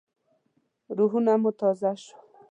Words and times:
روحونه 0.97 1.33
مو 1.41 1.49
تازه 1.59 1.91
شول. 2.01 2.19